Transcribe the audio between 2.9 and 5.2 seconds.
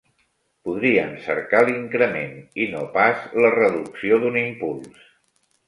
pas la reducció, d'un impuls.